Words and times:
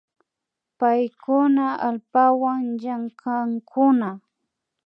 Paykuna 0.79 1.65
allpawan 1.87 2.61
llankankuna 2.81 4.09